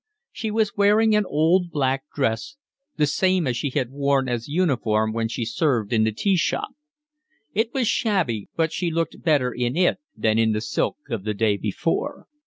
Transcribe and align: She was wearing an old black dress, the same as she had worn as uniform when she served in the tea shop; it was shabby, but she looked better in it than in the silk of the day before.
She 0.31 0.49
was 0.49 0.75
wearing 0.75 1.15
an 1.15 1.27
old 1.27 1.69
black 1.69 2.05
dress, 2.15 2.55
the 2.97 3.05
same 3.05 3.45
as 3.45 3.55
she 3.55 3.69
had 3.69 3.91
worn 3.91 4.27
as 4.27 4.47
uniform 4.47 5.13
when 5.13 5.27
she 5.27 5.45
served 5.45 5.93
in 5.93 6.05
the 6.05 6.11
tea 6.11 6.37
shop; 6.37 6.69
it 7.53 7.71
was 7.71 7.87
shabby, 7.87 8.49
but 8.55 8.73
she 8.73 8.89
looked 8.89 9.21
better 9.21 9.51
in 9.51 9.77
it 9.77 9.99
than 10.17 10.39
in 10.39 10.53
the 10.53 10.61
silk 10.61 10.97
of 11.11 11.23
the 11.23 11.35
day 11.35 11.55
before. 11.55 12.25